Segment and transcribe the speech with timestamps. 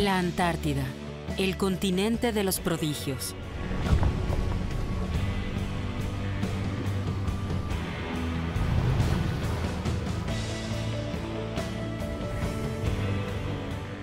[0.00, 0.82] La Antártida,
[1.36, 3.34] el continente de los prodigios.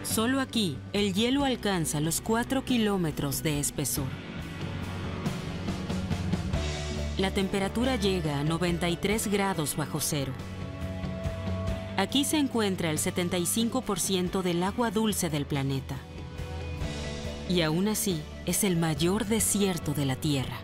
[0.04, 4.06] Solo aquí, el hielo alcanza los 4 kilómetros de espesor.
[7.18, 10.34] La temperatura llega a 93 grados bajo cero.
[11.98, 15.98] Aquí se encuentra el 75% del agua dulce del planeta.
[17.50, 20.58] Y aún así, es el mayor desierto de la Tierra.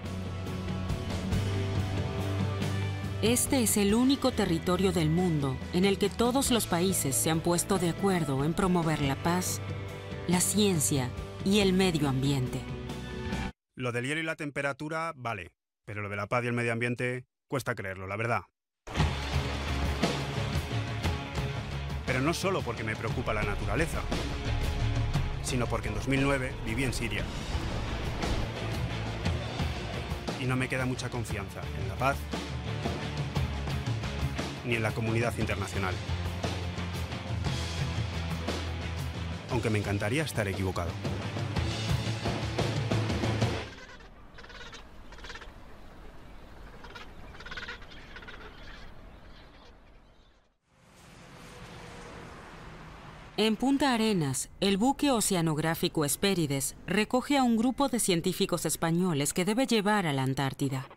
[3.23, 7.39] Este es el único territorio del mundo en el que todos los países se han
[7.39, 9.59] puesto de acuerdo en promover la paz,
[10.27, 11.09] la ciencia
[11.43, 12.59] y el medio ambiente.
[13.75, 15.51] Lo del hielo y la temperatura, vale,
[15.83, 18.41] pero lo de la paz y el medio ambiente cuesta creerlo, la verdad.
[22.05, 24.01] Pero no solo porque me preocupa la naturaleza,
[25.43, 27.23] sino porque en 2009 viví en Siria.
[30.39, 32.17] Y no me queda mucha confianza en la paz
[34.65, 35.93] ni en la comunidad internacional.
[39.51, 40.89] Aunque me encantaría estar equivocado.
[53.45, 59.43] En Punta Arenas, el buque oceanográfico Hespérides recoge a un grupo de científicos españoles que
[59.43, 60.87] debe llevar a la Antártida.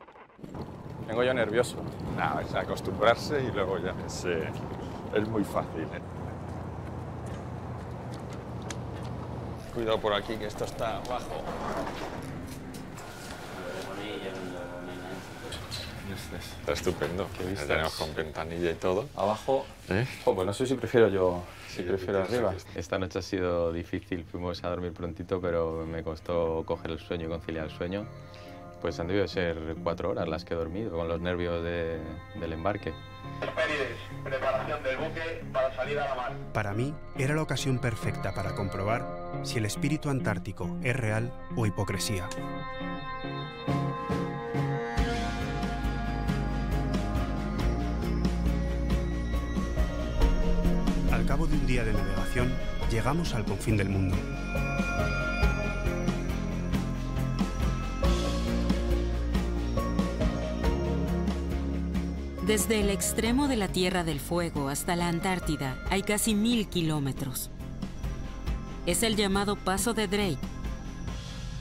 [1.09, 1.75] Vengo yo nervioso.
[2.17, 4.49] Nada, es acostumbrarse y luego ya es, eh,
[5.13, 5.83] es muy fácil.
[5.83, 6.01] ¿eh?
[9.75, 11.03] Cuidado por aquí, que esto está
[16.61, 17.27] Está estupendo.
[17.39, 19.07] Qué tenemos con ventanilla y todo.
[19.17, 20.07] Abajo, ¿Eh?
[20.25, 22.55] oh, pues no sé si prefiero yo, si Sí, prefiero arriba.
[22.75, 27.27] Esta noche ha sido difícil, fuimos a dormir prontito, pero me costó coger el sueño
[27.27, 28.07] y conciliar el sueño.
[28.81, 31.99] Pues han debido ser cuatro horas las que he dormido, con los nervios de-
[32.39, 32.93] del embarque.
[34.23, 36.33] Preparación del buque para salir a la mar.
[36.53, 39.07] Para mí, era la ocasión perfecta para comprobar
[39.45, 42.29] si el espíritu antártico es real o hipocresía.
[51.17, 52.53] Al cabo de un día de navegación,
[52.91, 54.15] llegamos al confín del mundo.
[62.47, 67.51] Desde el extremo de la Tierra del Fuego hasta la Antártida hay casi mil kilómetros.
[68.85, 70.39] Es el llamado Paso de Drake.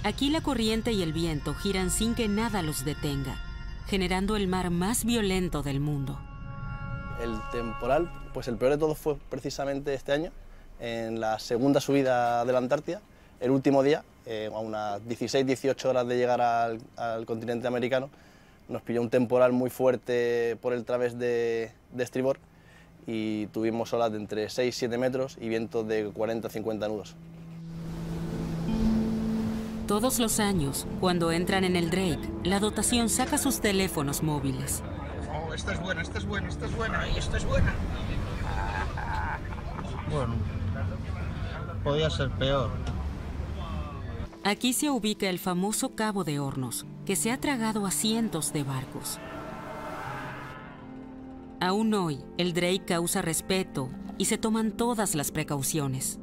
[0.03, 3.37] Aquí la corriente y el viento giran sin que nada los detenga,
[3.87, 6.19] generando el mar más violento del mundo.
[7.21, 10.31] El temporal, pues el peor de todos fue precisamente este año,
[10.79, 13.01] en la segunda subida de la Antártida,
[13.39, 18.09] el último día, eh, a unas 16-18 horas de llegar al, continente americano,
[18.67, 22.39] nos pilló un temporal muy fuerte por el través de, de estribor
[23.07, 27.15] y tuvimos olas de entre 6-7 metros y vientos de 40-50 nudos.
[29.87, 34.81] Todos los años, cuando entran en el Drake, la dotación saca sus teléfonos móviles.
[35.55, 37.73] Esta es buena, esta es buena, esta es buena y esta es buena.
[40.11, 40.35] Bueno,
[41.83, 42.69] podía ser peor.
[44.43, 48.63] Aquí se ubica el famoso Cabo de Hornos, que se ha tragado a cientos de
[48.63, 49.17] barcos.
[51.59, 53.89] Aún hoy, el Drake causa respeto
[54.19, 56.19] y se toman todas las precauciones.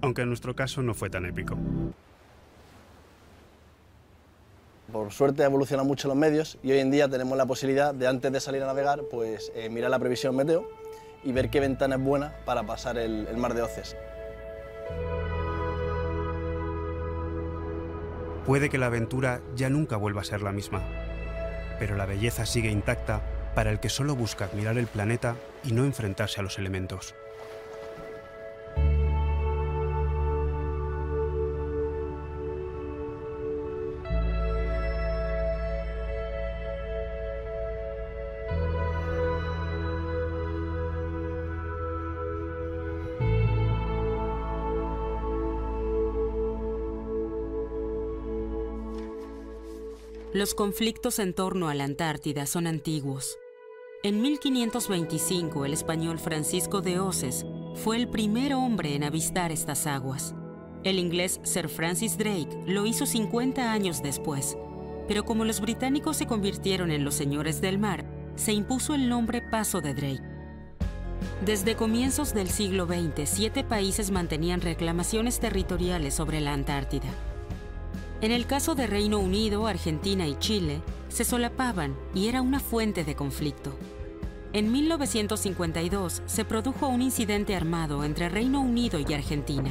[0.00, 1.58] Aunque en nuestro caso no fue tan épico.
[4.92, 8.30] Por suerte evolucionan mucho los medios y hoy en día tenemos la posibilidad de antes
[8.30, 10.68] de salir a navegar, pues eh, mirar la previsión meteo
[11.24, 13.96] y ver qué ventana es buena para pasar el, el mar de Oces.
[18.46, 20.84] Puede que la aventura ya nunca vuelva a ser la misma,
[21.80, 23.22] pero la belleza sigue intacta
[23.56, 25.34] para el que solo busca admirar el planeta
[25.64, 27.16] y no enfrentarse a los elementos.
[50.36, 53.38] Los conflictos en torno a la Antártida son antiguos.
[54.02, 60.34] En 1525, el español Francisco de Oces fue el primer hombre en avistar estas aguas.
[60.84, 64.58] El inglés Sir Francis Drake lo hizo 50 años después,
[65.08, 68.04] pero como los británicos se convirtieron en los señores del mar,
[68.34, 70.22] se impuso el nombre Paso de Drake.
[71.46, 77.08] Desde comienzos del siglo XX, siete países mantenían reclamaciones territoriales sobre la Antártida.
[78.22, 83.04] En el caso de Reino Unido, Argentina y Chile, se solapaban y era una fuente
[83.04, 83.76] de conflicto.
[84.54, 89.70] En 1952 se produjo un incidente armado entre Reino Unido y Argentina.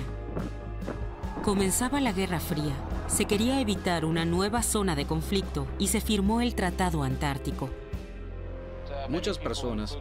[1.44, 2.76] Comenzaba la Guerra Fría,
[3.08, 7.70] se quería evitar una nueva zona de conflicto y se firmó el Tratado Antártico.
[9.10, 9.98] Muchas personas,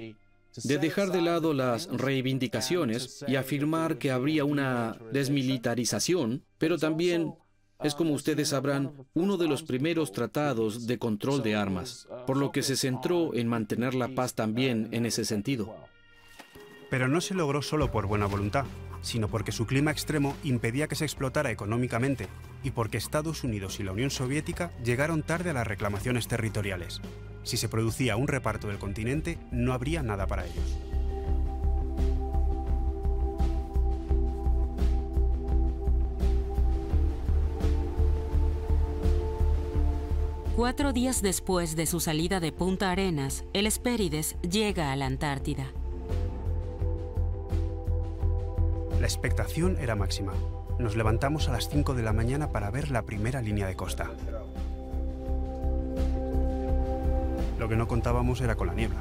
[0.63, 7.35] de dejar de lado las reivindicaciones y afirmar que habría una desmilitarización, pero también
[7.83, 12.51] es como ustedes sabrán, uno de los primeros tratados de control de armas, por lo
[12.51, 15.75] que se centró en mantener la paz también en ese sentido.
[16.89, 18.65] Pero no se logró solo por buena voluntad,
[19.05, 22.27] sino porque su clima extremo impedía que se explotara económicamente
[22.63, 27.01] y porque Estados Unidos y la Unión Soviética llegaron tarde a las reclamaciones territoriales.
[27.43, 30.79] Si se producía un reparto del continente, no habría nada para ellos.
[40.55, 45.71] Cuatro días después de su salida de Punta Arenas, el Hespérides llega a la Antártida.
[49.05, 50.33] La expectación era máxima.
[50.79, 54.09] Nos levantamos a las 5 de la mañana para ver la primera línea de costa.
[57.59, 58.97] Lo que no contábamos era con la niebla.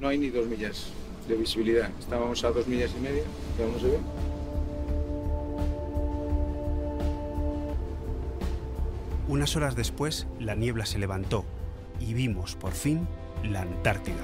[0.00, 0.92] No hay ni dos millas
[1.28, 1.90] de visibilidad.
[2.00, 3.24] Estábamos a dos millas y media,
[3.60, 3.98] aún no se ve.
[9.28, 11.44] Unas horas después, la niebla se levantó
[12.00, 13.06] y vimos, por fin,
[13.44, 14.16] la Antártida.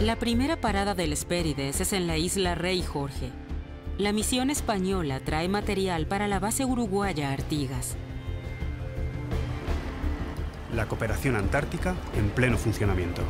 [0.00, 3.30] La primera parada del Hespérides es en la isla Rey Jorge.
[3.98, 7.96] La misión española trae material para la base uruguaya Artigas.
[10.74, 13.22] La cooperación antártica en pleno funcionamiento.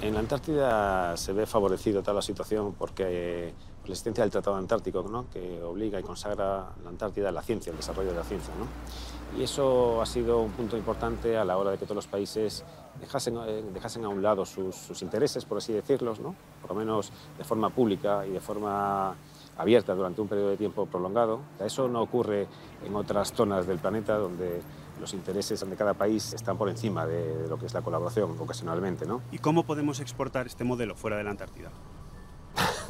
[0.00, 4.56] En la Antártida se ve favorecido toda la situación porque por la existencia del Tratado
[4.56, 5.26] Antártico, ¿no?
[5.30, 8.52] que obliga y consagra la Antártida a la ciencia, el desarrollo de la ciencia.
[8.58, 9.38] ¿no?
[9.38, 12.64] Y eso ha sido un punto importante a la hora de que todos los países
[13.00, 16.34] dejasen, eh, dejasen a un lado sus, sus intereses, por así decirlos, ¿no?
[16.60, 19.14] por lo menos de forma pública y de forma
[19.56, 21.40] abierta durante un periodo de tiempo prolongado.
[21.58, 22.48] Eso no ocurre
[22.84, 24.62] en otras zonas del planeta donde
[25.00, 29.06] los intereses de cada país están por encima de, lo que es la colaboración ocasionalmente.
[29.06, 29.22] ¿no?
[29.32, 31.70] ¿Y cómo podemos exportar este modelo fuera de la Antártida?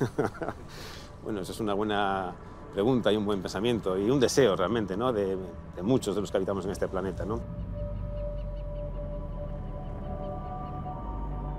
[1.24, 2.34] bueno, esa es una buena
[2.72, 5.12] pregunta y un buen pensamiento y un deseo realmente ¿no?
[5.12, 5.36] de,
[5.76, 7.24] de muchos de los que habitamos en este planeta.
[7.24, 7.40] ¿no?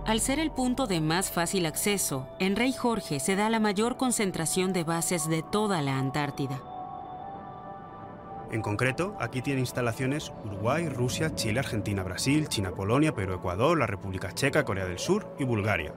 [0.05, 3.98] Al ser el punto de más fácil acceso, en Rey Jorge se da la mayor
[3.98, 6.62] concentración de bases de toda la Antártida.
[8.51, 13.88] En concreto, aquí tiene instalaciones Uruguay, Rusia, Chile, Argentina, Brasil, China, Polonia, Perú, Ecuador, la
[13.88, 15.93] República Checa, Corea del Sur y Bulgaria.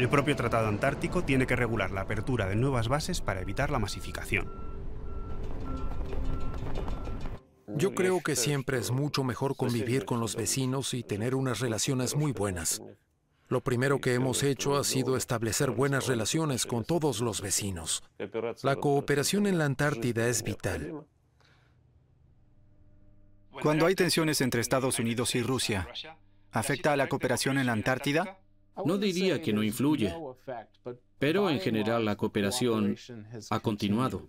[0.00, 3.78] El propio Tratado Antártico tiene que regular la apertura de nuevas bases para evitar la
[3.78, 4.50] masificación.
[7.66, 12.16] Yo creo que siempre es mucho mejor convivir con los vecinos y tener unas relaciones
[12.16, 12.80] muy buenas.
[13.48, 18.02] Lo primero que hemos hecho ha sido establecer buenas relaciones con todos los vecinos.
[18.62, 21.04] La cooperación en la Antártida es vital.
[23.60, 25.88] Cuando hay tensiones entre Estados Unidos y Rusia,
[26.52, 28.38] ¿afecta a la cooperación en la Antártida?
[28.84, 30.14] No diría que no influye,
[31.18, 32.96] pero en general la cooperación
[33.50, 34.28] ha continuado.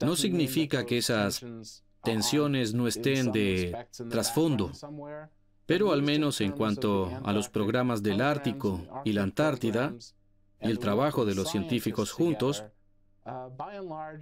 [0.00, 1.44] No significa que esas
[2.02, 4.72] tensiones no estén de trasfondo,
[5.66, 9.94] pero al menos en cuanto a los programas del Ártico y la Antártida
[10.60, 12.64] y el trabajo de los científicos juntos,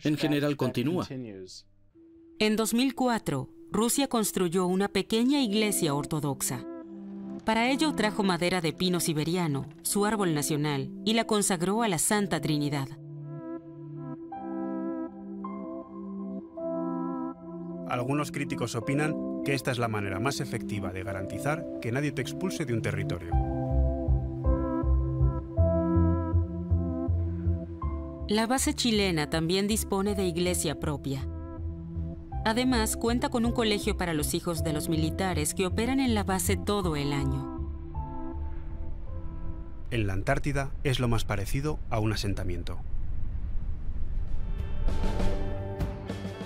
[0.04, 1.06] en general continúa.
[2.40, 6.64] En 2004, Rusia construyó una pequeña iglesia ortodoxa.
[7.48, 11.96] Para ello trajo madera de pino siberiano, su árbol nacional, y la consagró a la
[11.96, 12.88] Santa Trinidad.
[17.88, 19.14] Algunos críticos opinan
[19.46, 22.82] que esta es la manera más efectiva de garantizar que nadie te expulse de un
[22.82, 23.30] territorio.
[28.28, 31.26] La base chilena también dispone de iglesia propia.
[32.44, 36.24] Además, cuenta con un colegio para los hijos de los militares que operan en la
[36.24, 37.58] base todo el año.
[39.90, 42.78] En la Antártida es lo más parecido a un asentamiento.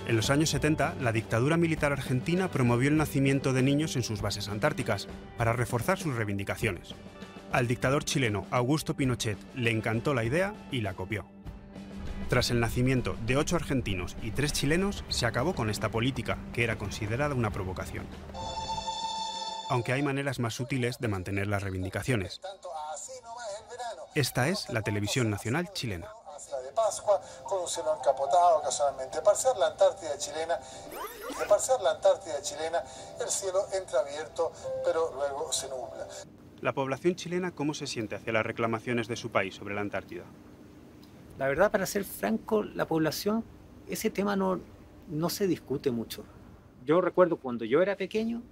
[0.06, 4.20] En los años 70, la dictadura militar argentina promovió el nacimiento de niños en sus
[4.20, 5.08] bases antárticas
[5.38, 6.94] para reforzar sus reivindicaciones.
[7.52, 11.26] Al dictador chileno Augusto Pinochet le encantó la idea y la copió.
[12.33, 16.65] Tras el nacimiento de ocho argentinos y tres chilenos, se acabó con esta política, que
[16.65, 18.07] era considerada una provocación.
[19.69, 22.41] Aunque hay maneras más sutiles de mantener las reivindicaciones.
[24.15, 26.09] Esta es la televisión nacional chilena.
[26.75, 29.19] Pascua con un cielo encapotado ocasionalmente.
[29.59, 32.83] La Antártida chilena, de la Antártida chilena,
[33.21, 36.09] el cielo entra abierto, pero luego se nubla.
[36.62, 40.25] ¿La población chilena cómo se siente hacia las reclamaciones de su país sobre la Antártida?
[41.39, 43.45] La verdad, para ser franco, la población,
[43.89, 44.61] ese tema no,
[45.09, 46.25] no se discute mucho.
[46.85, 48.43] Yo recuerdo cuando yo era pequeño,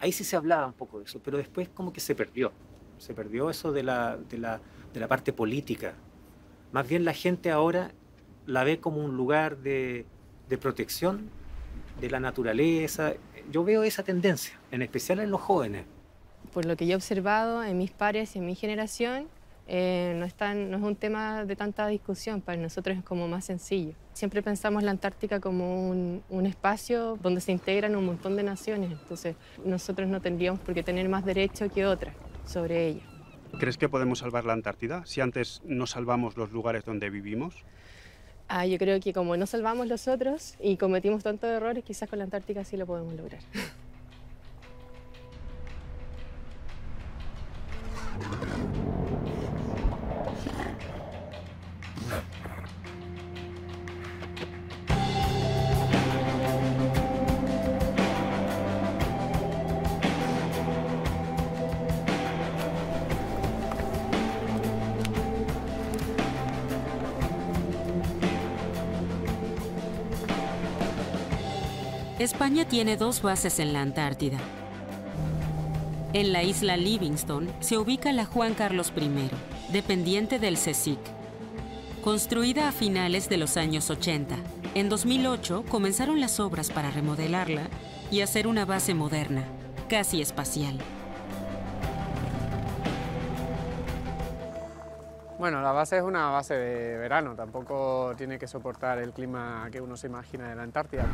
[0.00, 2.52] ahí sí se hablaba un poco de eso, pero después como que se perdió.
[2.98, 4.60] Se perdió eso de la, de la,
[4.92, 5.94] de la parte política.
[6.72, 7.92] Más bien la gente ahora
[8.46, 10.04] la ve como un lugar de,
[10.48, 11.30] de protección
[12.00, 13.14] de la naturaleza.
[13.50, 15.86] Yo veo esa tendencia, en especial en los jóvenes.
[16.52, 19.28] Por lo que yo he observado en mis pares y en mi generación,
[19.72, 23.28] eh, no, es tan, no es un tema de tanta discusión, para nosotros es como
[23.28, 23.92] más sencillo.
[24.14, 28.90] Siempre pensamos la Antártica como un, un, espacio donde se integran un montón de naciones,
[28.90, 33.02] entonces nosotros no tendríamos por qué tener más derecho que otras sobre ella.
[33.60, 37.54] ¿Crees que podemos salvar la Antártida si antes no salvamos los lugares donde vivimos?
[38.48, 42.18] Ah, yo creo que como no salvamos los otros y cometimos tantos errores, quizás con
[42.18, 43.40] la Antártica sí lo podemos lograr.
[72.50, 74.36] España tiene dos bases en la Antártida.
[76.12, 79.30] En la isla Livingston se ubica la Juan Carlos I,
[79.72, 80.98] dependiente del CSIC.
[82.02, 84.34] Construida a finales de los años 80,
[84.74, 87.68] en 2008 comenzaron las obras para remodelarla
[88.10, 89.44] y hacer una base moderna,
[89.88, 90.76] casi espacial.
[95.38, 99.80] Bueno, la base es una base de verano, tampoco tiene que soportar el clima que
[99.80, 101.06] uno se imagina de la Antártida.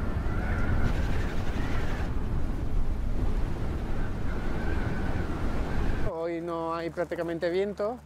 [6.27, 7.99] Hoy no hay prácticamente viento,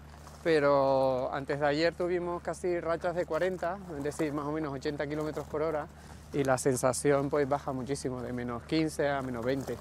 [0.42, 5.06] pero antes de ayer tuvimos casi rachas de 40, es decir, más o menos 80
[5.06, 5.86] kilómetros por hora,
[6.32, 9.76] y la sensación pues baja muchísimo, de menos 15 a menos 20.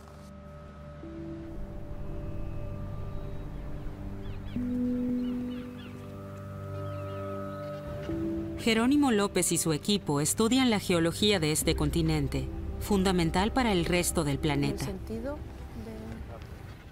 [8.60, 12.50] Jerónimo López y su equipo estudian la geología de este continente,
[12.82, 14.86] fundamental para el resto del planeta.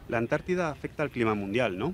[0.10, 1.94] La Antártida afecta al clima mundial, ¿no?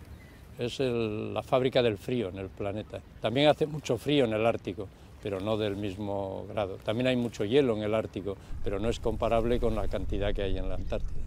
[0.59, 3.01] Es la fábrica del frío en el planeta.
[3.21, 4.87] También hace mucho frío en el Ártico,
[5.23, 6.77] pero no del mismo grado.
[6.83, 10.43] También hay mucho hielo en el Ártico, pero no es comparable con la cantidad que
[10.43, 11.23] hay en la Antártida.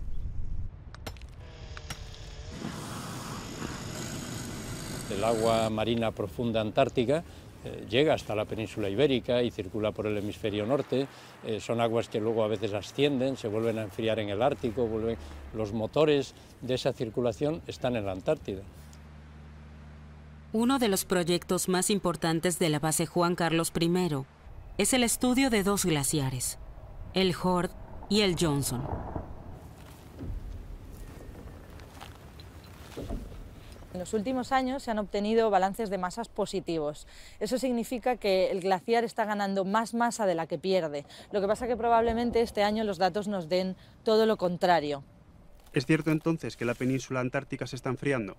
[5.11, 7.23] El agua marina profunda antártica
[7.65, 11.07] eh, llega hasta la península ibérica y circula por el hemisferio norte.
[11.45, 14.87] Eh, son aguas que luego a veces ascienden, se vuelven a enfriar en el Ártico.
[14.87, 15.17] Vuelven...
[15.55, 18.63] Los motores de esa circulación están en la Antártida.
[20.53, 23.91] Uno de los proyectos más importantes de la base Juan Carlos I
[24.79, 26.59] es el estudio de dos glaciares,
[27.15, 27.71] el Hord
[28.09, 28.87] y el Johnson.
[33.97, 37.07] En los últimos años se han obtenido balances de masas positivos.
[37.41, 41.07] Eso significa que el glaciar está ganando más masa de la que pierde.
[41.33, 43.75] Lo que pasa que probablemente este año los datos nos den
[44.05, 45.03] todo lo contrario.
[45.73, 48.37] ¿Es cierto entonces que la península antártica se está enfriando?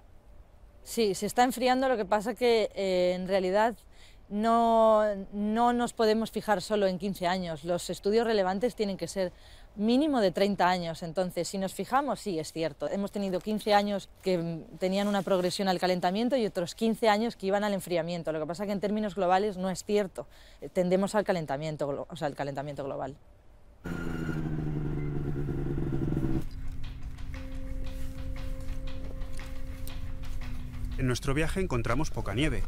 [0.84, 3.76] Sí, se está enfriando, lo que pasa que eh, en realidad
[4.30, 7.64] no, no nos podemos fijar solo en 15 años.
[7.64, 9.32] Los estudios relevantes tienen que ser
[9.76, 11.04] mínimo de 30 años.
[11.04, 12.90] Entonces, si nos fijamos, sí, es cierto.
[12.90, 17.48] Hemos tenido 15 años que tenían una progresión al calentamiento y otros 15 años que
[17.48, 18.32] iban al enfriamiento.
[18.32, 20.28] Lo que pasa es que en términos globales no es cierto.
[20.74, 23.16] Tendemos al calentamiento, o sea, al calentamiento global.
[30.98, 32.64] En nuestro viaje encontramos poca nieve,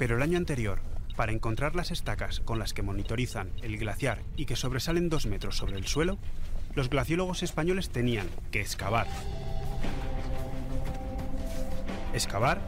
[0.00, 0.80] pero el año anterior,
[1.14, 5.58] Para encontrar las estacas con las que monitorizan el glaciar y que sobresalen dos metros
[5.58, 6.16] sobre el suelo,
[6.74, 9.06] los glaciólogos españoles tenían que excavar.
[12.14, 12.62] Excavar.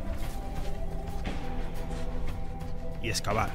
[3.02, 3.48] Y excavar.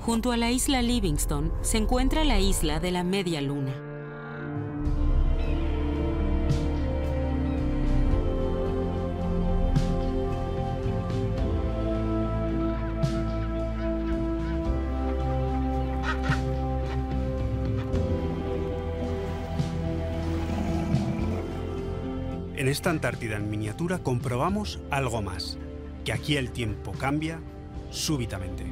[0.00, 3.93] Junto a la isla Livingston se encuentra la isla de la Media Luna.
[22.90, 25.58] Antártida en miniatura comprobamos algo más,
[26.04, 27.40] que aquí el tiempo cambia
[27.90, 28.64] súbitamente.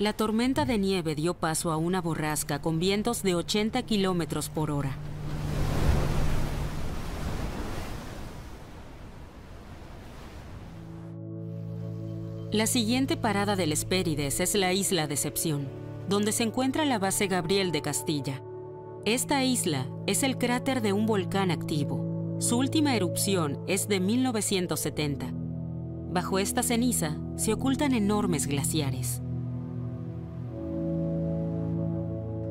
[0.00, 4.70] La tormenta de nieve dio paso a una borrasca con vientos de 80 kilómetros por
[4.70, 4.96] hora.
[12.50, 15.68] La siguiente parada del Hespérides es la isla Decepción,
[16.08, 18.40] donde se encuentra la base Gabriel de Castilla.
[19.04, 22.38] Esta isla es el cráter de un volcán activo.
[22.40, 25.30] Su última erupción es de 1970.
[26.10, 29.20] Bajo esta ceniza se ocultan enormes glaciares.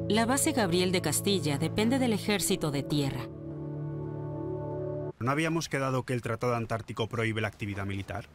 [0.10, 3.28] La base Gabriel de Castilla depende del ejército de tierra.
[5.20, 8.26] ¿No habíamos quedado que el Tratado Antártico prohíbe la actividad militar?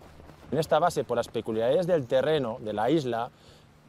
[0.52, 3.28] En esta base, por las peculiaridades del terreno, de la isla,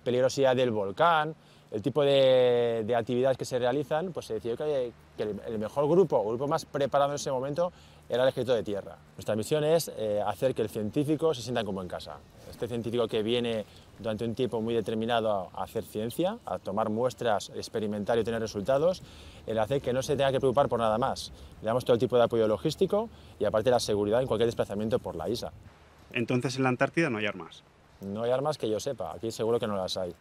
[0.03, 1.35] peligrosidad del volcán,
[1.69, 5.59] el tipo de, de actividades que se realizan, pues se decidió que, que el, el,
[5.59, 7.71] mejor grupo, o grupo más preparado en ese momento,
[8.09, 8.97] era el ejército de tierra.
[9.15, 12.17] Nuestra misión es eh, hacer que el científico se sienta como en casa.
[12.49, 13.63] Este científico que viene
[13.99, 19.01] durante un tiempo muy determinado a hacer ciencia, a tomar muestras, experimentar y tener resultados,
[19.47, 21.31] el hacer que no se tenga que preocupar por nada más.
[21.61, 24.99] Le damos todo el tipo de apoyo logístico y aparte la seguridad en cualquier desplazamiento
[24.99, 25.51] por la isla.
[26.11, 27.63] Entonces en la Antártida no hay armas.
[28.01, 30.13] No hay armas que yo sepa, aquí seguro que no las hay.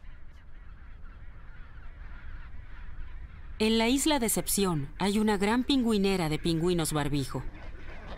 [3.61, 7.43] En la isla Decepción hay una gran pingüinera de pingüinos barbijo.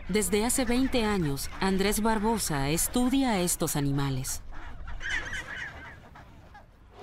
[0.08, 4.42] Desde hace 20 años, Andrés Barbosa estudia a estos animales.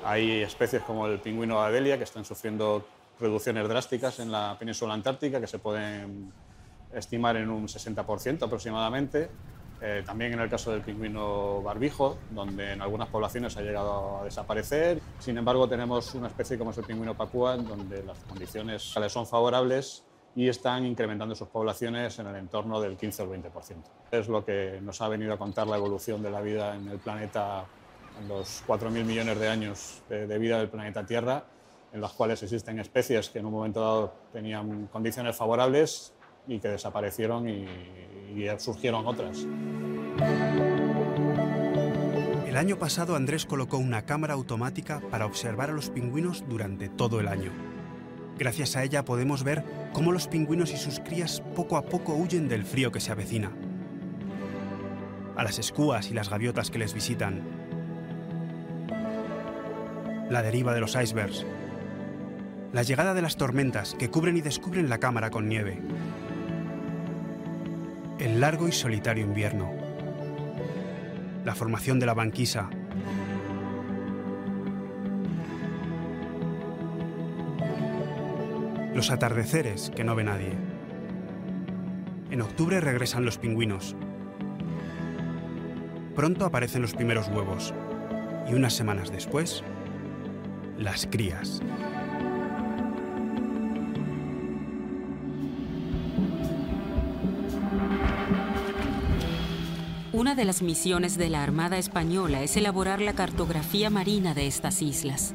[0.05, 2.85] Hay especies como el pingüino Adelia que están sufriendo
[3.19, 6.31] reducciones drásticas en la península antártica que se pueden
[6.93, 9.29] estimar en un 60% aproximadamente.
[9.81, 14.23] Eh, también en el caso del pingüino barbijo, donde en algunas poblaciones ha llegado a
[14.23, 15.01] desaparecer.
[15.19, 20.03] Sin embargo, tenemos una especie como es el pingüino papúa, donde las condiciones son favorables
[20.35, 23.51] y están incrementando sus poblaciones en el entorno del 15 o el 20%.
[24.11, 26.99] Es lo que nos ha venido a contar la evolución de la vida en el
[26.99, 27.65] planeta
[28.21, 31.45] en los 4.000 millones de años de, de vida del planeta Tierra,
[31.91, 36.13] en los cuales existen especies que en un momento dado tenían condiciones favorables
[36.47, 37.67] y que desaparecieron y,
[38.35, 39.45] y surgieron otras.
[42.47, 47.19] El año pasado Andrés colocó una cámara automática para observar a los pingüinos durante todo
[47.19, 47.51] el año.
[48.37, 52.47] Gracias a ella podemos ver cómo los pingüinos y sus crías poco a poco huyen
[52.47, 53.51] del frío que se avecina.
[55.35, 57.62] A las escúas y las gaviotas que les visitan.
[60.29, 61.45] La deriva de los icebergs.
[62.71, 65.79] La llegada de las tormentas que cubren y descubren la cámara con nieve.
[68.19, 69.71] El largo y solitario invierno.
[71.45, 72.69] La formación de la banquisa.
[78.95, 80.53] Los atardeceres que no ve nadie.
[82.31, 83.95] En octubre regresan los pingüinos.
[86.15, 87.73] Pronto aparecen los primeros huevos.
[88.49, 89.63] Y unas semanas después,
[90.77, 91.61] las crías.
[100.11, 104.81] Una de las misiones de la Armada Española es elaborar la cartografía marina de estas
[104.81, 105.33] islas.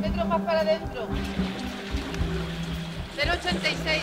[0.00, 1.06] metros más para adentro.
[3.16, 4.02] 086.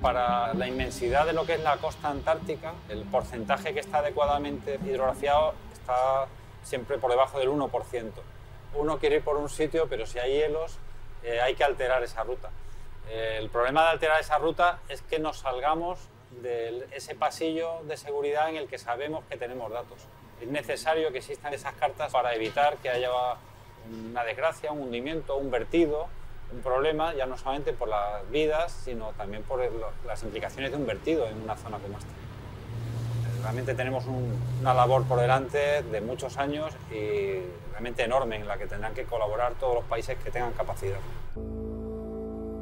[0.00, 4.78] Para la inmensidad de lo que es la costa antártica, el porcentaje que está adecuadamente
[4.84, 6.26] hidrografiado está
[6.62, 8.12] siempre por debajo del 1%.
[8.74, 10.78] Uno quiere ir por un sitio, pero si hay hielos,
[11.24, 12.50] eh, hay que alterar esa ruta.
[13.08, 15.98] Eh, el problema de alterar esa ruta es que nos salgamos
[16.42, 20.06] de ese pasillo de seguridad en el que sabemos que tenemos datos.
[20.40, 23.10] Es necesario que existan esas cartas para evitar que haya
[23.90, 26.08] una desgracia, un hundimiento, un vertido,
[26.52, 29.60] un problema, ya no solamente por las vidas, sino también por
[30.06, 32.10] las implicaciones de un vertido en una zona como esta.
[33.42, 38.66] Realmente tenemos una labor por delante de muchos años y realmente enorme en la que
[38.66, 40.98] tendrán que colaborar todos los países que tengan capacidad.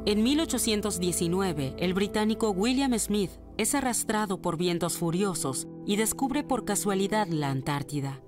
[0.05, 7.27] En 1819, el británico William Smith es arrastrado por vientos furiosos y descubre por casualidad
[7.27, 8.21] la Antártida.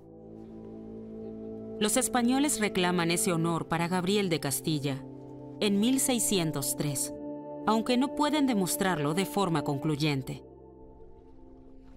[1.80, 5.02] Los españoles reclaman ese honor para Gabriel de Castilla
[5.62, 7.14] en 1603,
[7.68, 10.44] aunque no pueden demostrarlo de forma concluyente.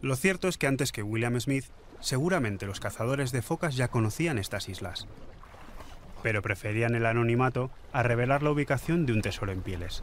[0.01, 1.67] Lo cierto es que antes que William Smith,
[2.01, 5.07] seguramente los cazadores de focas ya conocían estas islas,
[6.23, 10.03] pero preferían el anonimato a revelar la ubicación de un tesoro en pieles.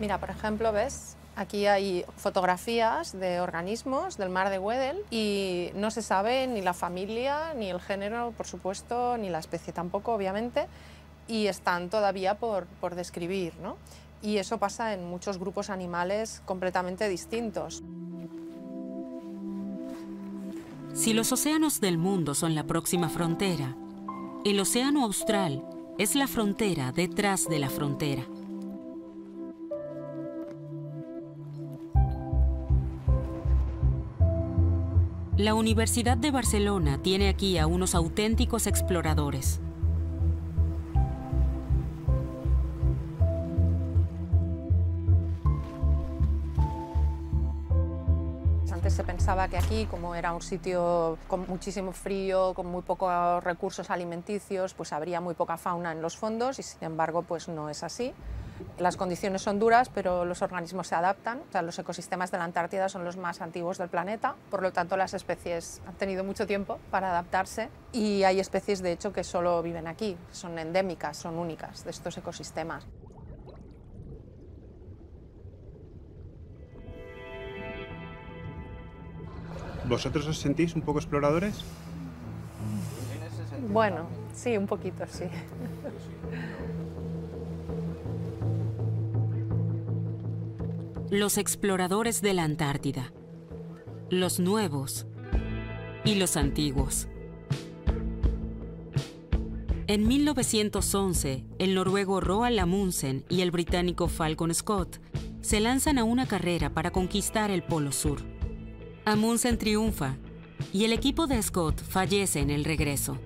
[0.00, 5.90] Mira, por ejemplo, ves, aquí hay fotografías de organismos del mar de Weddell y no
[5.90, 10.66] se sabe ni la familia, ni el género, por supuesto, ni la especie tampoco, obviamente,
[11.26, 13.76] y están todavía por, por describir, ¿no?
[14.22, 17.82] Y eso pasa en muchos grupos animales completamente distintos.
[20.92, 23.74] Si los océanos del mundo son la próxima frontera,
[24.44, 25.64] el océano austral
[25.96, 28.26] es la frontera detrás de la frontera.
[35.40, 39.58] La Universidad de Barcelona tiene aquí a unos auténticos exploradores.
[48.70, 53.42] Antes se pensaba que aquí, como era un sitio con muchísimo frío, con muy pocos
[53.42, 57.70] recursos alimenticios, pues habría muy poca fauna en los fondos y sin embargo pues no
[57.70, 58.12] es así.
[58.78, 61.40] Las condiciones son duras, pero los organismos se adaptan.
[61.48, 64.72] O sea, los ecosistemas de la Antártida son los más antiguos del planeta, por lo
[64.72, 69.24] tanto las especies han tenido mucho tiempo para adaptarse y hay especies de hecho que
[69.24, 72.86] solo viven aquí, son endémicas, son únicas de estos ecosistemas.
[79.84, 81.64] ¿Vosotros os sentís un poco exploradores?
[83.68, 85.24] Bueno, sí, un poquito, sí.
[91.10, 93.12] Los exploradores de la Antártida.
[94.10, 95.06] Los nuevos
[96.04, 97.08] y los antiguos.
[99.88, 105.00] En 1911, el noruego Roald Amundsen y el británico Falcon Scott
[105.40, 108.20] se lanzan a una carrera para conquistar el Polo Sur.
[109.04, 110.16] Amundsen triunfa
[110.72, 113.18] y el equipo de Scott fallece en el regreso.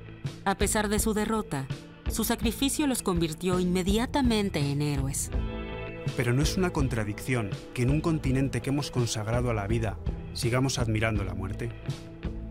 [0.47, 1.67] A pesar de su derrota,
[2.11, 5.31] su sacrificio los convirtió inmediatamente en héroes.
[6.17, 9.99] Pero no es una contradicción que en un continente que hemos consagrado a la vida
[10.33, 11.71] sigamos admirando la muerte.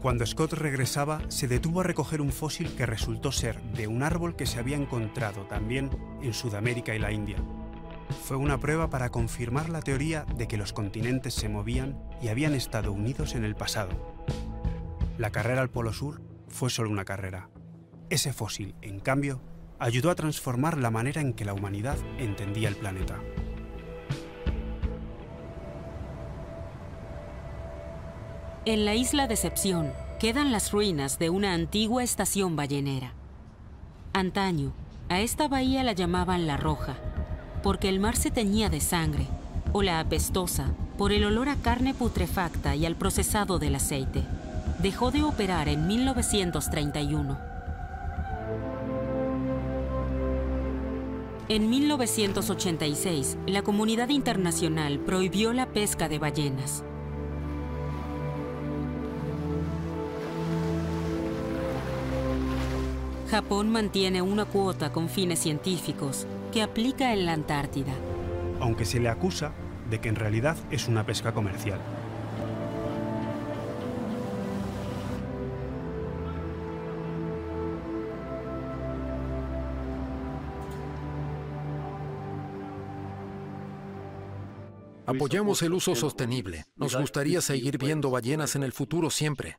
[0.01, 4.35] Cuando Scott regresaba, se detuvo a recoger un fósil que resultó ser de un árbol
[4.35, 5.89] que se había encontrado también
[6.21, 7.37] en Sudamérica y la India.
[8.25, 12.53] Fue una prueba para confirmar la teoría de que los continentes se movían y habían
[12.53, 13.91] estado unidos en el pasado.
[15.17, 17.49] La carrera al Polo Sur fue solo una carrera.
[18.09, 19.41] Ese fósil, en cambio,
[19.79, 23.19] ayudó a transformar la manera en que la humanidad entendía el planeta.
[28.65, 33.11] En la isla Decepción quedan las ruinas de una antigua estación ballenera.
[34.13, 34.71] Antaño,
[35.09, 36.95] a esta bahía la llamaban La Roja,
[37.61, 39.27] porque el mar se teñía de sangre,
[39.73, 44.23] o la Apestosa, por el olor a carne putrefacta y al procesado del aceite.
[44.81, 47.37] Dejó de operar en 1931.
[51.49, 56.85] En 1986, la comunidad internacional prohibió la pesca de ballenas.
[63.33, 67.91] Japón mantiene una cuota con fines científicos que aplica en la Antártida.
[68.59, 69.53] Aunque se le acusa
[69.89, 71.79] de que en realidad es una pesca comercial.
[85.07, 86.65] Apoyamos el uso sostenible.
[86.75, 89.57] Nos gustaría seguir viendo ballenas en el futuro siempre,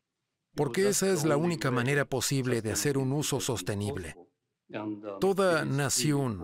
[0.55, 4.17] porque esa es la única manera posible de hacer un uso sostenible.
[5.21, 6.41] Toda nación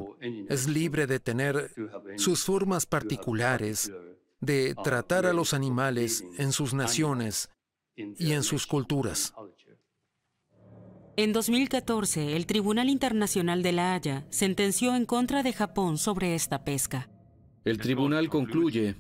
[0.49, 1.73] es libre de tener
[2.17, 3.93] sus formas particulares
[4.41, 7.51] de tratar a los animales en sus naciones
[7.97, 9.35] y en sus culturas.
[11.17, 16.65] En 2014, el Tribunal Internacional de La Haya sentenció en contra de Japón sobre esta
[16.65, 17.11] pesca.
[17.65, 18.97] El tribunal concluye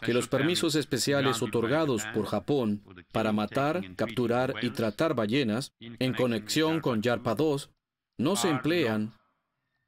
[0.00, 6.80] que los permisos especiales otorgados por Japón para matar, capturar y tratar ballenas en conexión
[6.80, 7.70] con YARPA 2
[8.18, 9.12] no se emplean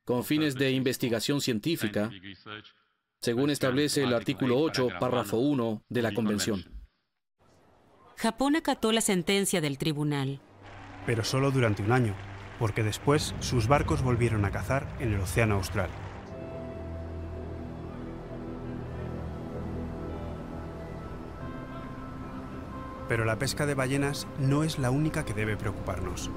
[0.04, 2.10] con fines de investigación científica,
[3.20, 6.64] según establece el artículo 8, párrafo 1 de la Convención.
[8.16, 10.40] Japón acató la sentencia del tribunal.
[11.06, 12.14] Pero solo durante un año,
[12.58, 15.90] porque después sus barcos volvieron a cazar en el Océano Austral.
[23.10, 26.30] Pero la pesca de ballenas no es la única que debe preocuparnos.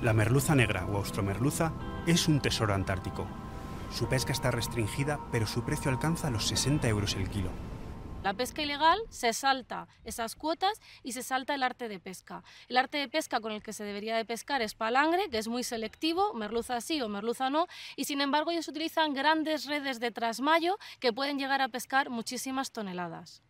[0.00, 1.74] La merluza negra o austromerluza
[2.06, 3.26] es un tesoro antártico.
[3.92, 7.50] Su pesca está restringida, pero su precio alcanza los 60 euros el kilo.
[8.22, 12.42] La pesca ilegal se salta esas cuotas y se salta el arte de pesca.
[12.68, 15.46] El arte de pesca con el que se debería de pescar es palangre, que es
[15.46, 20.10] muy selectivo, merluza sí o merluza no, y sin embargo ellos utilizan grandes redes de
[20.10, 23.42] trasmayo que pueden llegar a pescar muchísimas toneladas.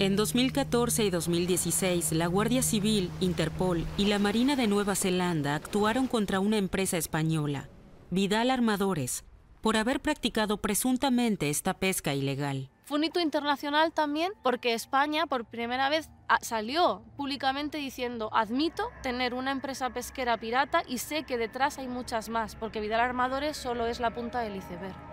[0.00, 6.06] En 2014 y 2016, la Guardia Civil, Interpol y la Marina de Nueva Zelanda actuaron
[6.06, 7.68] contra una empresa española,
[8.10, 9.24] Vidal Armadores,
[9.60, 12.70] por haber practicado presuntamente esta pesca ilegal.
[12.84, 16.08] Fue un hito internacional también porque España por primera vez
[16.42, 22.28] salió públicamente diciendo admito tener una empresa pesquera pirata y sé que detrás hay muchas
[22.28, 25.07] más, porque Vidal Armadores solo es la punta del iceberg.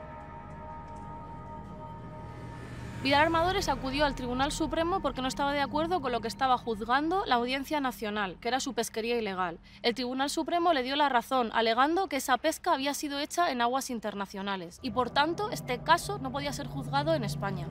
[3.06, 6.58] Vidal Armadores acudió al Tribunal Supremo porque no estaba de acuerdo con lo que estaba
[6.58, 9.60] juzgando la Audiencia Nacional, que era su pesquería ilegal.
[9.84, 13.62] El Tribunal Supremo le dio la razón, alegando que esa pesca había sido hecha en
[13.62, 17.68] aguas internacionales y por tanto este caso no podía ser juzgado en España.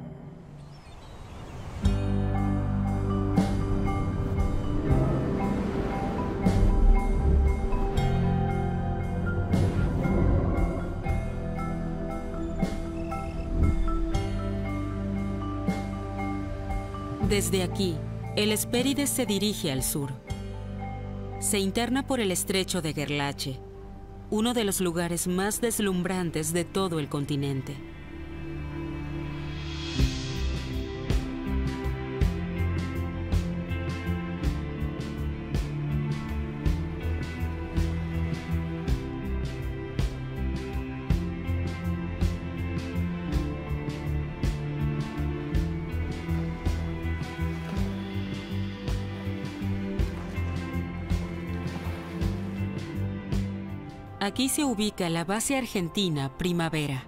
[17.28, 17.96] Desde aquí,
[18.36, 20.12] el Hespérides se dirige al sur.
[21.40, 23.58] Se interna por el estrecho de Gerlache,
[24.30, 27.76] uno de los lugares más deslumbrantes de todo el continente.
[54.24, 57.04] Aquí se ubica la base argentina Primavera.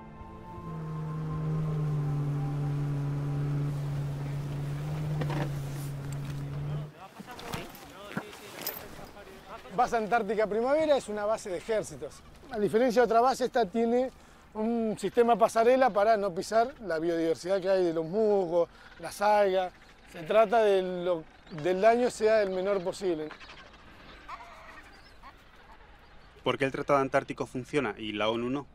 [9.74, 12.16] Base Antártica Primavera es una base de ejércitos.
[12.50, 14.11] A diferencia de otra base, esta tiene
[14.52, 19.72] un sistema pasarela para no pisar la biodiversidad que hay de los musgos, las algas.
[20.12, 21.24] Se trata de lo,
[21.62, 23.31] del daño sea el menor posible.
[26.46, 28.66] ¿Por qué el Tratado Antártico funciona y la ONU no?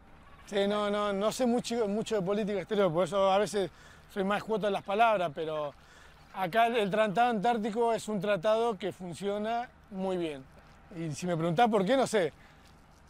[0.45, 3.71] Sí, no, no, no sé mucho, mucho de política exterior, por eso a veces
[4.13, 5.73] soy más cuota en las palabras, pero
[6.33, 10.43] acá el Tratado Antártico es un tratado que funciona muy bien.
[10.97, 12.33] Y si me preguntás por qué, no sé.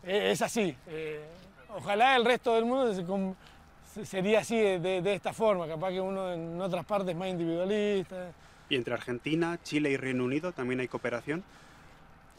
[0.04, 0.78] E, es así.
[0.86, 1.26] Eh,
[1.76, 2.94] ojalá el resto del mundo
[4.04, 5.68] sería así de, esta forma.
[5.68, 8.32] Capaz que uno en otras partes es más individualista.
[8.70, 11.44] ¿Y entre Argentina, Chile y Reino Unido también hay cooperación?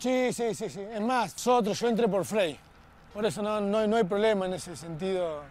[0.02, 0.80] Sí, sí, sí, sí.
[0.80, 2.58] Es más, nosotros, yo entré por Frey.
[3.14, 5.44] Por eso no, no, hay problema en ese sentido.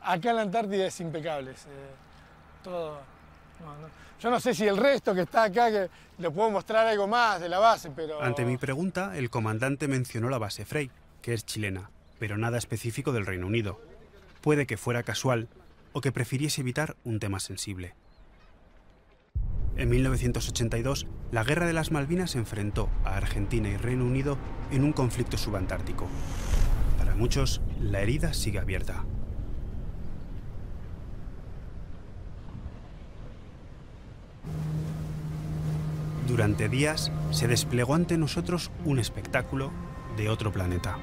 [0.00, 1.52] Acá en la Antártida es impecable.
[2.62, 3.00] todo.
[4.20, 7.40] Yo no sé si el resto que está acá, que le puedo mostrar algo más
[7.40, 8.22] de la base, pero...
[8.22, 13.10] Ante mi pregunta, el comandante mencionó la base Frey, que es chilena, pero nada específico
[13.10, 13.80] del Reino Unido.
[14.42, 15.48] Puede que fuera casual
[15.92, 17.94] o que prefiriese evitar un tema sensible.
[19.78, 24.36] En 1982, la Guerra de las Malvinas enfrentó a Argentina y Reino Unido
[24.72, 26.08] en un conflicto subantártico.
[26.98, 29.04] Para muchos, la herida sigue abierta.
[36.26, 39.70] Durante días se desplegó ante nosotros un espectáculo
[40.16, 40.98] de otro planeta.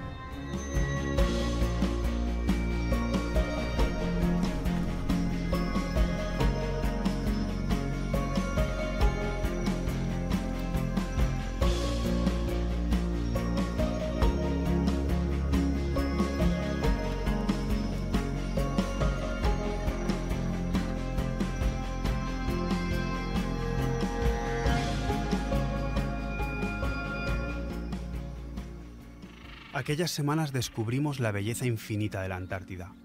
[29.86, 32.96] Aquellas semanas descubrimos la belleza infinita de la Antártida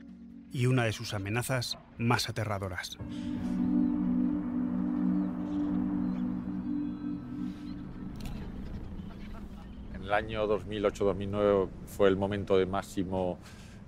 [0.50, 2.96] y una de sus amenazas más aterradoras.
[9.94, 13.38] En el año 2008-2009 fue el momento de máximo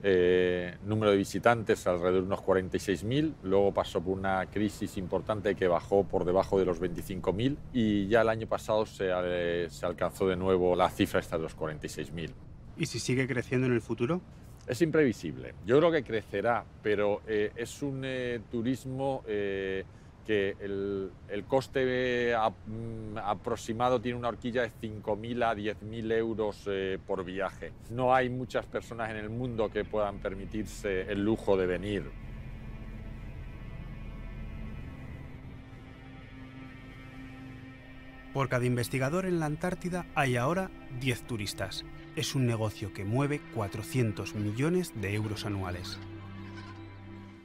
[0.03, 3.37] eh, número de visitantes, alrededor de unos 46.000.
[3.43, 8.21] Luego pasó por una crisis importante que bajó por debajo de los 25.000 y ya
[8.21, 12.52] el año pasado se, eh, se alcanzó de nuevo la cifra esta de los 46.000.
[12.77, 14.21] ¿Y si sigue creciendo en el futuro?
[14.67, 15.55] Es imprevisible.
[15.67, 19.85] Yo creo que crecerá, pero eh, es un eh, turismo eh,
[20.25, 26.63] que el, el coste a- mm, aproximado tiene una horquilla de 5.000 a 10.000 euros
[26.67, 27.73] eh, por viaje.
[27.91, 32.05] No hay muchas personas en el mundo que puedan permitirse el lujo de venir.
[38.33, 41.85] Por cada investigador en la Antártida hay ahora 10 turistas.
[42.15, 45.99] Es un negocio que mueve 400 millones de euros anuales.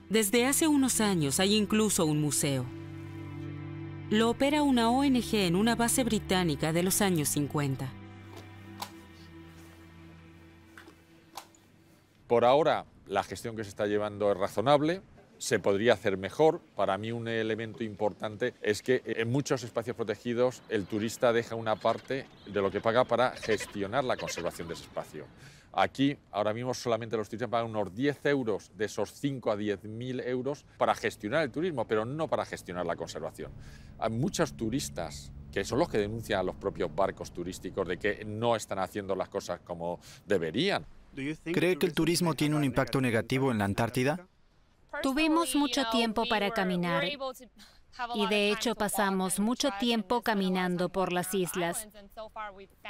[0.10, 2.66] Desde hace unos años hay incluso un museo.
[4.10, 7.90] Lo opera una ONG en una base británica de los años 50.
[12.28, 15.02] Por ahora, la gestión que se está llevando es razonable.
[15.38, 16.62] Se podría hacer mejor.
[16.76, 21.76] Para mí un elemento importante es que en muchos espacios protegidos el turista deja una
[21.76, 25.26] parte de lo que paga para gestionar la conservación de ese espacio.
[25.74, 29.84] Aquí, ahora mismo, solamente los turistas pagan unos 10 euros de esos 5 a 10
[29.84, 33.52] mil euros para gestionar el turismo, pero no para gestionar la conservación.
[34.00, 38.26] Hay muchos turistas que son los que denuncian a los propios barcos turísticos de que
[38.26, 40.84] no están haciendo las cosas como deberían.
[41.44, 44.28] ¿Cree que el turismo tiene un impacto negativo en la Antártida?
[45.02, 47.06] Tuvimos mucho tiempo para caminar
[48.16, 51.88] y de hecho pasamos mucho tiempo caminando por las islas.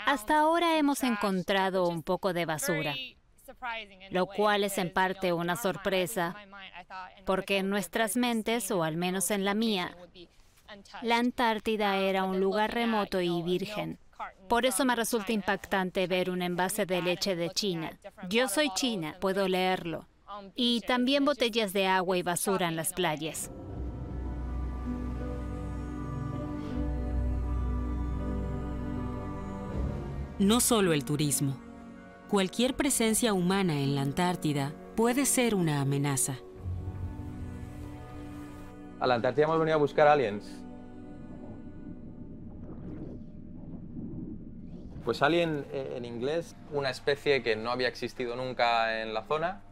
[0.06, 2.96] Hasta ahora hemos encontrado un poco de basura,
[4.12, 6.36] lo cual es en parte una sorpresa,
[7.26, 9.96] porque en nuestras mentes, o al menos en la mía,
[11.02, 14.00] la Antártida era un lugar remoto y virgen.
[14.50, 17.98] Por eso me resulta impactante ver un envase de leche de China.
[18.30, 20.08] Yo soy china, puedo leerlo.
[20.56, 23.52] Y también botellas de agua y basura en las playas.
[30.40, 31.58] No solo el turismo.
[32.30, 36.36] Cualquier presencia humana en la Antártida puede ser una amenaza.
[39.00, 40.62] A la Antártida hemos venido a buscar aliens.
[45.06, 49.64] Pues alien eh, en inglés, una especie que no había existido nunca en la zona,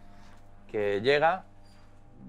[0.75, 1.45] que llega,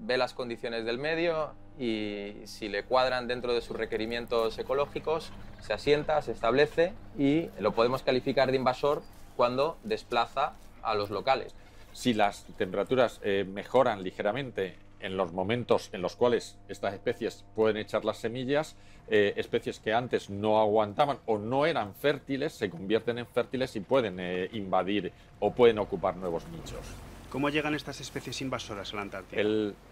[0.05, 5.73] ve las condiciones del medio y si le cuadran dentro de sus requerimientos ecológicos, se
[5.73, 9.01] asienta, se establece y lo podemos calificar de invasor
[9.35, 11.53] cuando desplaza a los locales.
[11.91, 17.75] Si las temperaturas eh, mejoran ligeramente en los momentos en los cuales estas especies pueden
[17.75, 18.77] echar las semillas,
[19.09, 23.81] eh, especies que antes no aguantaban o no eran fértiles se convierten en fértiles y
[23.81, 26.79] pueden eh, invadir o pueden ocupar nuevos nichos.
[27.29, 29.43] ¿Cómo llegan estas especies invasoras a la Antártida?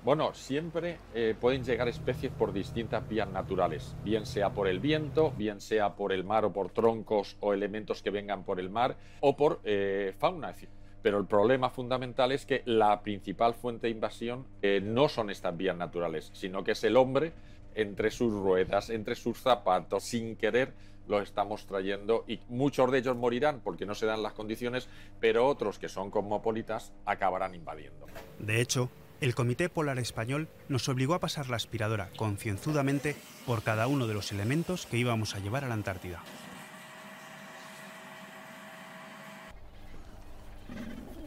[0.05, 5.31] Bueno, siempre eh, pueden llegar especies por distintas vías naturales, bien sea por el viento,
[5.31, 8.95] bien sea por el mar o por troncos o elementos que vengan por el mar
[9.19, 10.55] o por eh, fauna.
[11.01, 15.57] Pero el problema fundamental es que la principal fuente de invasión eh, no son estas
[15.57, 17.33] vías naturales, sino que es el hombre
[17.75, 20.71] entre sus ruedas, entre sus zapatos, sin querer
[21.07, 24.87] los estamos trayendo y muchos de ellos morirán porque no se dan las condiciones,
[25.19, 28.07] pero otros que son cosmopolitas acabarán invadiendo.
[28.39, 28.89] De hecho,
[29.21, 33.15] el Comité Polar Español nos obligó a pasar la aspiradora concienzudamente
[33.45, 36.21] por cada uno de los elementos que íbamos a llevar a la Antártida.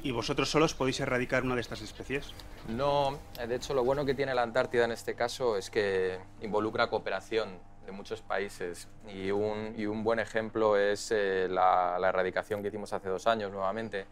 [0.02, 2.32] ¿Y vosotros solos podéis erradicar una de estas especies?
[2.68, 6.88] No, de hecho lo bueno que tiene la Antártida en este caso es que involucra
[6.88, 7.58] cooperación
[7.88, 12.68] de muchos países y un, y un buen ejemplo es eh, la, la erradicación que
[12.68, 14.04] hicimos hace dos años nuevamente,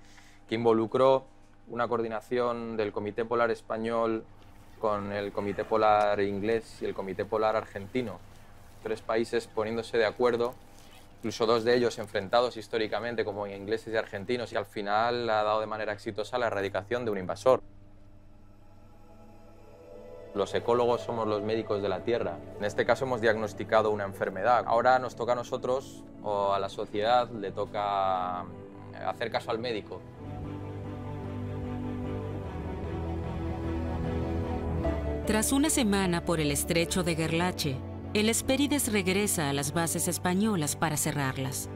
[0.49, 1.27] que involucró
[1.69, 4.25] una coordinación del Comité Polar Español
[4.81, 8.19] con el Comité Polar Inglés y el Comité Polar Argentino,
[8.83, 10.55] tres países poniéndose de acuerdo
[11.19, 15.61] incluso dos de ellos enfrentados históricamente como ingleses y argentinos, y al final ha dado
[15.61, 17.63] de manera exitosa la erradicación de un invasor.
[20.37, 22.37] Los ecólogos somos los médicos de la Tierra.
[22.59, 24.65] En este caso hemos diagnosticado una enfermedad.
[24.67, 28.41] Ahora nos toca a nosotros o a la sociedad le toca
[29.07, 29.99] hacer caso al médico.
[35.27, 37.79] Tras una semana por el estrecho de Gerlache,
[38.13, 41.71] el Hespérides regresa a las bases españolas para cerrarlas.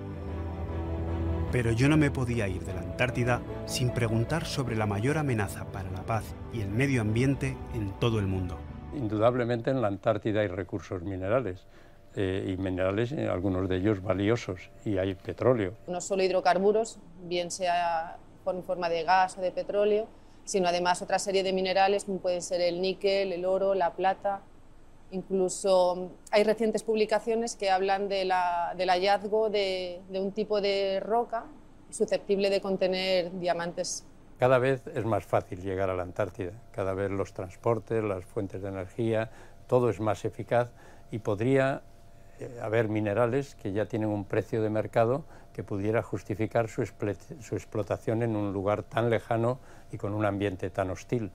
[1.50, 5.64] Pero yo no me podía ir de la Antártida sin preguntar sobre la mayor amenaza
[5.72, 6.22] para la paz
[6.52, 8.58] y el medio ambiente en todo el mundo.
[8.94, 11.64] Indudablemente en la Antártida hay recursos minerales.
[12.14, 15.72] Eh, y minerales, eh, algunos de ellos valiosos, y hay petróleo.
[15.86, 20.06] No solo hidrocarburos, bien sea en forma de gas o de petróleo,
[20.44, 24.42] sino además otra serie de minerales como pueden ser el níquel, el oro, la plata.
[25.10, 31.00] Incluso hay recientes publicaciones que hablan de la, del hallazgo de, de un tipo de
[31.00, 31.46] roca
[31.92, 34.06] susceptible de contener diamantes.
[34.38, 38.62] Cada vez es más fácil llegar a la Antártida, cada vez los transportes, las fuentes
[38.62, 39.30] de energía,
[39.66, 40.72] todo es más eficaz
[41.10, 41.82] y podría
[42.38, 47.54] eh, haber minerales que ya tienen un precio de mercado que pudiera justificar su, su,
[47.54, 49.60] explotación en un lugar tan lejano
[49.92, 51.30] y con un ambiente tan hostil.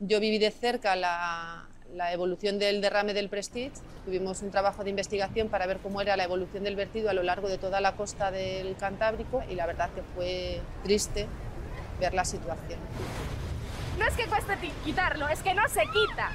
[0.00, 3.72] Yo viví de cerca la, la, evolución del derrame del Prestige.
[4.04, 7.22] Tuvimos un trabajo de investigación para ver cómo era la evolución del vertido a lo
[7.22, 11.26] largo de toda la costa del Cantábrico y la verdad que fue triste
[11.98, 12.80] ver la situación.
[13.98, 16.30] No es que cueste quitarlo, es que no se quita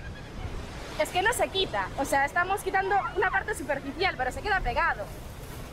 [0.99, 1.87] es que no se quita.
[1.97, 5.03] O sea, estamos quitando una parte superficial, pero se queda pegado.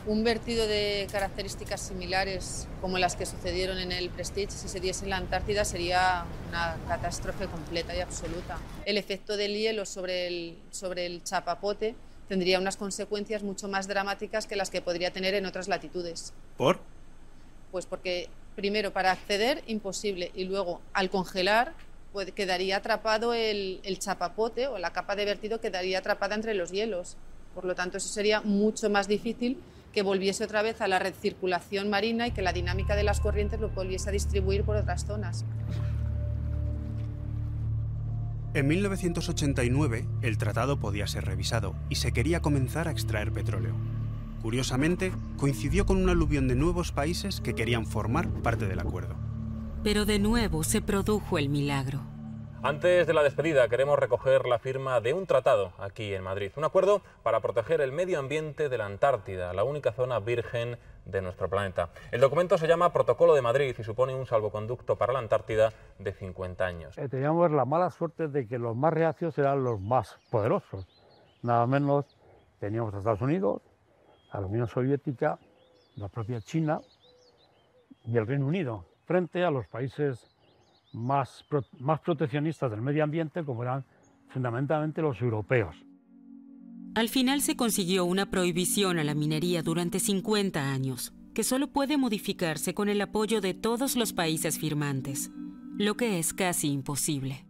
[0.05, 5.05] Un vertido de características similares como las que sucedieron en el Prestige, si se diese
[5.05, 8.59] en la Antártida, sería una catástrofe completa y absoluta.
[8.85, 11.95] El efecto del hielo sobre el, sobre el chapapote
[12.29, 16.33] tendría unas consecuencias mucho más dramáticas que las que podría tener en otras latitudes.
[16.57, 16.81] ¿Por?
[17.71, 21.75] Pues porque, primero, para acceder, imposible, y luego, al congelar,
[22.35, 27.17] quedaría atrapado el, el, chapapote o la capa de vertido quedaría atrapada entre los hielos.
[27.55, 29.59] Por lo tanto, eso sería mucho más difícil
[29.93, 33.61] que volviese otra vez a la recirculación marina y que la dinámica de las corrientes
[33.61, 35.45] lo volviese a distribuir por otras zonas.
[38.55, 43.75] En 1989, el tratado podía ser revisado y se quería comenzar a extraer petróleo.
[44.43, 49.15] Curiosamente, coincidió con una aluvión de nuevos países que querían formar parte del acuerdo.
[49.83, 52.12] Pero de nuevo se produjo el milagro.
[52.65, 56.63] Antes de la despedida queremos recoger la firma de un tratado aquí en Madrid, un
[56.63, 61.51] acuerdo para proteger el medio ambiente de la Antártida, la única zona virgen de nuestro
[61.51, 61.89] planeta.
[62.13, 66.13] El documento se llama Protocolo de Madrid y supone un salvoconducto para la Antártida de
[66.13, 66.99] 50 años.
[66.99, 70.87] Eh, teníamos la mala suerte de que los más reacios eran los más poderosos.
[71.43, 72.17] Nada menos
[72.61, 73.61] teníamos a Estados Unidos,
[74.31, 75.37] a la Unión Soviética,
[75.97, 76.81] la propia China
[78.05, 80.32] y el Reino Unido frente a los países
[80.93, 81.45] más,
[81.79, 83.85] más proteccionistas del medio ambiente, como eran
[84.29, 85.77] fundamentalmente los europeos.
[86.95, 91.97] Al final se consiguió una prohibición a la minería durante 50 años, que solo puede
[91.97, 95.31] modificarse con el apoyo de todos los países firmantes,
[95.79, 97.47] lo que es casi imposible.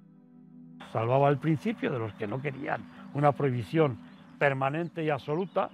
[0.92, 2.84] Salvaba el principio de los que no querían
[3.14, 3.98] una prohibición
[4.38, 5.70] permanente y absoluta,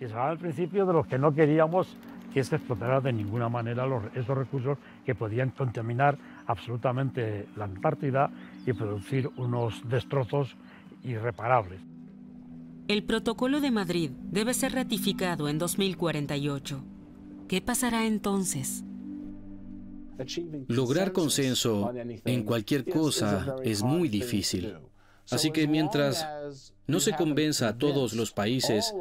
[0.00, 1.96] y salvaba el principio de los que no queríamos
[2.32, 6.16] que se explotara de ninguna manera esos recursos que podían contaminar
[6.50, 8.30] absolutamente la Antártida
[8.66, 10.56] y producir unos destrozos
[11.04, 11.80] irreparables.
[12.88, 16.84] El Protocolo de Madrid debe ser ratificado en 2048.
[17.48, 18.84] ¿Qué pasará entonces?
[20.68, 21.92] Lograr consenso
[22.24, 24.74] en cualquier cosa es muy difícil.
[25.30, 26.26] Así que mientras
[26.86, 28.94] no se convenza a todos los países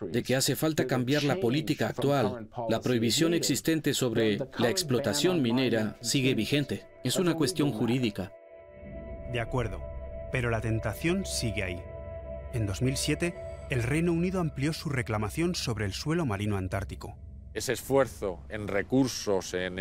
[0.00, 5.98] de que hace falta cambiar la política actual, la prohibición existente sobre la explotación minera
[6.00, 6.86] sigue vigente.
[7.04, 8.32] Es una cuestión jurídica.
[9.32, 9.82] De acuerdo,
[10.32, 11.82] pero la tentación sigue ahí.
[12.52, 13.34] En 2007,
[13.68, 17.16] el Reino Unido amplió su reclamación sobre el suelo marino antártico.
[17.52, 19.76] Ese esfuerzo en recursos, en,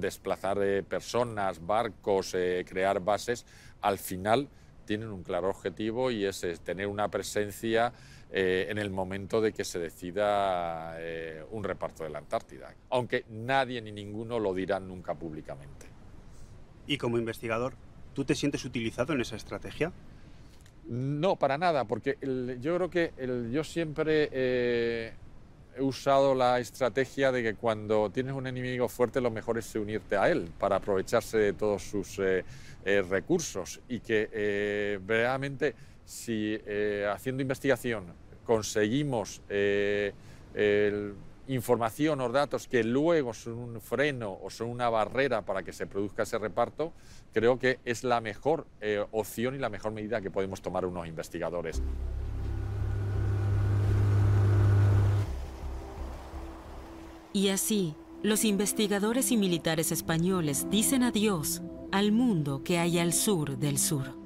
[0.00, 3.46] desplazar eh, personas, barcos, eh, crear bases,
[3.80, 4.48] al final
[4.84, 7.92] tienen un claro objetivo y es, tener una presencia
[8.30, 13.24] eh, en el momento de que se decida eh, un reparto de la Antártida, aunque
[13.28, 15.86] nadie ni ninguno lo dirá nunca públicamente.
[16.86, 17.74] ¿Y como investigador,
[18.14, 19.92] tú te sientes utilizado en esa estrategia?
[20.88, 22.16] No, para nada, porque
[22.60, 23.12] yo creo que
[23.52, 25.12] yo siempre eh,
[25.76, 30.16] he usado la estrategia de que cuando tienes un enemigo fuerte lo mejor es unirte
[30.16, 32.18] a él para aprovecharse de todos sus
[32.84, 35.74] eh, recursos y que eh, realmente
[36.04, 38.06] si eh, haciendo investigación
[38.44, 39.40] conseguimos
[41.46, 45.86] información o datos que luego son un freno o son una barrera para que se
[45.86, 46.92] produzca ese reparto,
[47.32, 48.66] creo que es la mejor
[49.12, 51.80] opción y la mejor medida que podemos tomar unos investigadores.
[57.32, 63.58] Y así, los investigadores y militares españoles dicen adiós al mundo que hay al sur
[63.58, 64.21] del sur.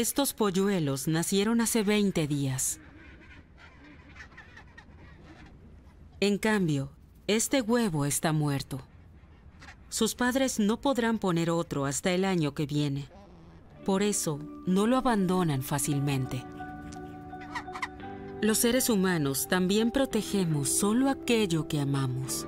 [0.00, 2.80] Estos polluelos nacieron hace 20 días.
[6.20, 6.90] En cambio,
[7.26, 8.80] este huevo está muerto.
[9.90, 13.10] Sus padres no podrán poner otro hasta el año que viene.
[13.84, 16.42] Por eso, no lo abandonan fácilmente.
[18.40, 22.46] Los seres humanos también protegemos solo aquello que amamos.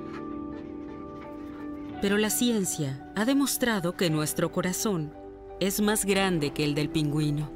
[2.01, 5.13] Pero la ciencia ha demostrado que nuestro corazón
[5.59, 7.49] es más grande que el del pingüino.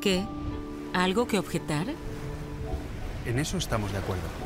[0.00, 0.24] ¿Qué?
[0.92, 1.86] ¿Algo que objetar?
[3.24, 4.43] En eso estamos de acuerdo.